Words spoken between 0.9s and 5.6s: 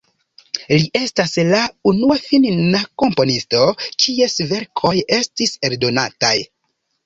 estas la unua finna komponisto, kies verkoj estis